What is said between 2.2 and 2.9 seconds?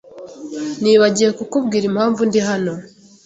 ndi hano.